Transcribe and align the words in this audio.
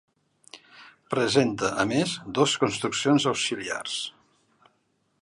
Presenta, 1.15 1.69
a 1.83 1.87
més, 1.93 2.15
dos 2.39 2.57
construccions 2.65 3.31
auxiliars. 3.33 4.03